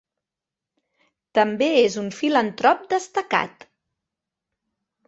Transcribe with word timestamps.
També 1.39 1.67
és 1.83 1.99
un 2.05 2.09
filantrop 2.23 2.83
destacat. 2.95 3.71